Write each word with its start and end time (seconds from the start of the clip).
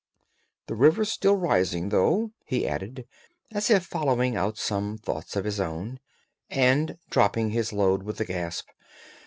"The 0.65 0.73
river's 0.73 1.11
still 1.11 1.35
rising, 1.35 1.89
though," 1.89 2.31
he 2.43 2.67
added, 2.67 3.05
as 3.53 3.69
if 3.69 3.85
following 3.85 4.35
out 4.35 4.57
some 4.57 4.97
thoughts 4.97 5.35
of 5.35 5.45
his 5.45 5.59
own, 5.59 5.99
and 6.49 6.97
dropping 7.11 7.51
his 7.51 7.71
load 7.71 8.01
with 8.01 8.19
a 8.19 8.25
gasp. 8.25 8.67